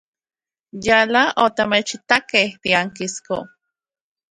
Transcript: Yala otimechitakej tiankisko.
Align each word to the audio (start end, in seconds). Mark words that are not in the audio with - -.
Yala 0.85 1.21
otimechitakej 1.45 2.47
tiankisko. 2.61 3.35